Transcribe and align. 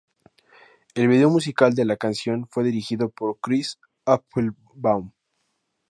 El 0.95 1.09
video 1.09 1.29
musical 1.29 1.75
de 1.75 1.85
la 1.85 1.95
canción 1.95 2.47
fue 2.49 2.63
dirigido 2.63 3.09
por 3.09 3.37
Chris 3.39 3.77
Applebaum. 4.03 5.11